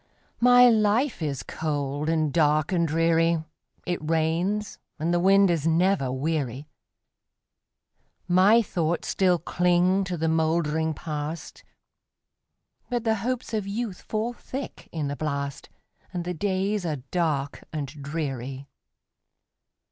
[0.39, 3.43] My life is cold, and dark, and dreary;
[3.85, 6.67] It rains, and the wind is never weary;
[8.27, 11.63] My thoughts still cling to the moldering Past,
[12.89, 15.69] But the hopes of youth fall thick in the blast,
[16.11, 18.67] And the days are dark and dreary.